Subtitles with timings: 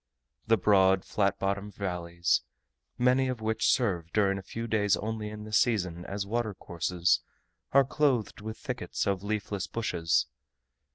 [0.47, 2.41] The broad, flat bottomed valleys,
[2.97, 7.19] many of which serve during a few days only in the season as water courses,
[7.71, 10.25] are clothed with thickets of leafless bushes.